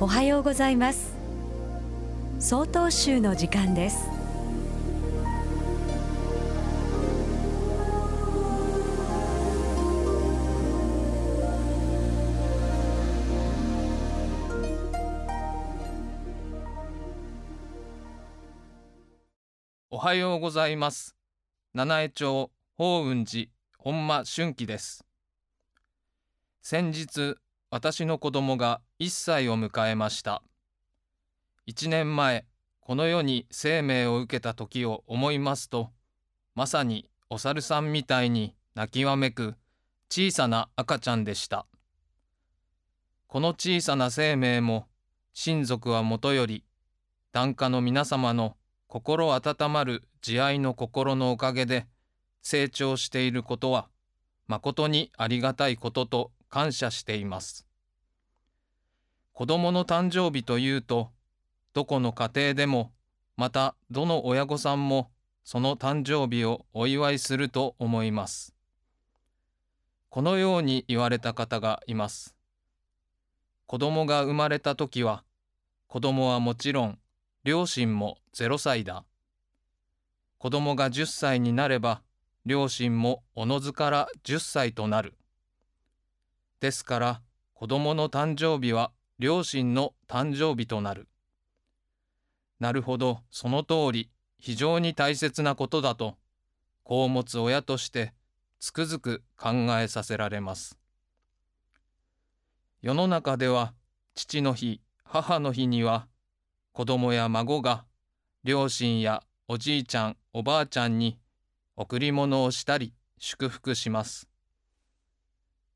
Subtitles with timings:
[0.00, 1.12] おはようございます。
[2.38, 4.21] 総統集の時間です。
[19.94, 21.14] おはようございます。
[21.74, 25.04] 七重町法雲寺本間春樹です。
[26.62, 27.36] 先日
[27.68, 30.42] 私の子供が1歳を迎えました。
[31.66, 32.46] 1年前
[32.80, 35.90] この世に生命を受けた時を思いますと
[36.54, 39.56] まさにお猿さんみたいに泣きわめく
[40.08, 41.66] 小さな赤ちゃんでした。
[43.26, 44.86] この小さな生命も
[45.34, 46.64] 親族はもとより
[47.32, 48.56] 檀家の皆様の
[48.92, 51.86] 心温まる慈愛の心のおかげで
[52.42, 53.88] 成長していることは
[54.48, 57.66] 誠にありがたいことと感謝しています。
[59.32, 61.10] 子供の誕生日というと、
[61.72, 62.92] どこの家庭でも、
[63.38, 65.10] またどの親御さんも
[65.42, 68.54] その誕生日をお祝いすると思います。
[70.10, 72.36] このように言われた方がいます。
[73.64, 75.24] 子供が生まれた時は、
[75.86, 76.98] 子供はもちろん、
[77.44, 79.04] 両親も0歳だ。
[80.38, 82.02] 子供が10歳になれば、
[82.44, 85.14] 両親もおのずから10歳となる。
[86.60, 87.22] ですから
[87.54, 91.08] 子供の誕生日は両親の誕生日となる。
[92.60, 96.16] なるほど、その通り、非常に大切なことだと、
[96.84, 98.14] 子を持つ親として
[98.60, 100.78] つくづく考えさせられます。
[102.80, 103.74] 世の中では、
[104.14, 106.06] 父の日、母の日には、
[106.72, 107.84] 子供や孫が
[108.44, 111.18] 両親やおじいちゃん、おばあちゃんに
[111.76, 114.28] 贈り物をしたり祝福します。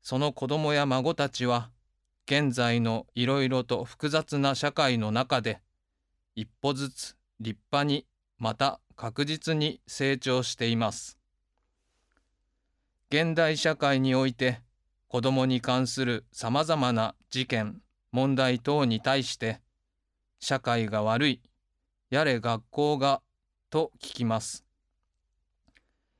[0.01, 1.69] その子供や孫たちは、
[2.25, 5.61] 現在のいろいろと複雑な社会の中で、
[6.35, 8.07] 一歩ずつ立派に
[8.39, 11.19] また確実に成長しています。
[13.11, 14.61] 現代社会において、
[15.07, 19.61] 子供に関するさまざまな事件、問題等に対して、
[20.39, 21.41] 社会が悪い、
[22.09, 23.21] やれ学校が、
[23.69, 24.63] と聞きます。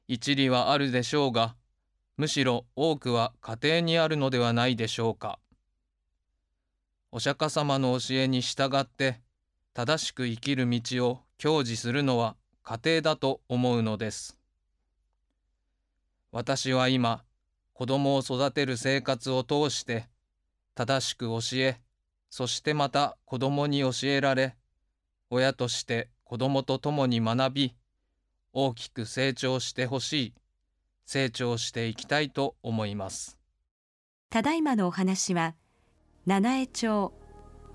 [0.07, 1.55] 一理はあるでしょうが、
[2.17, 5.39] むしろ多くは家庭にあるのではないでしょうか。
[7.11, 9.21] お釈迦様の教えに従って
[9.73, 14.37] 正しく生きる道を享受するのは家庭だと思うのです。
[16.31, 17.23] 私は今、
[17.73, 20.09] 子供を育てる生活を通して
[20.75, 21.79] 正しく教え、
[22.29, 24.55] そしてまた子供に教えられ、
[25.29, 27.75] 親として子供と共に学び、
[28.53, 30.33] 大きく成長してほしい。
[31.07, 33.37] 成長していきたいと思います
[34.29, 35.55] ただいまのお話は
[36.25, 37.13] 七重町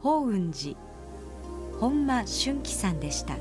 [0.00, 0.76] 法雲寺
[1.80, 3.38] 本間俊樹さんでした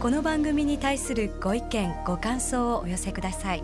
[0.00, 3.62] この番組に対するご意見ご感想をお寄せください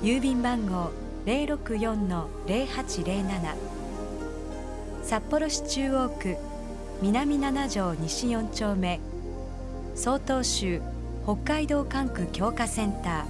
[0.00, 0.90] 郵便番号
[1.26, 3.54] 064-0807
[5.02, 6.36] 札幌市中央区
[7.02, 9.00] 南七条西4丁目
[9.94, 10.80] 曹洞州
[11.26, 13.26] 北海道管区強化センタ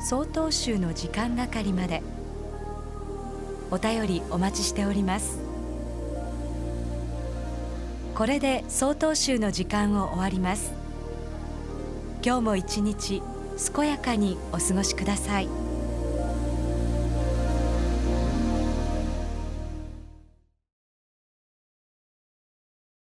[0.00, 2.02] 曹洞州の時間係まで。
[3.70, 5.38] お便りお待ちしております。
[8.14, 10.72] これで曹洞州の時間を終わります。
[12.24, 13.22] 今日も一日
[13.74, 15.67] 健やかにお過ごしください。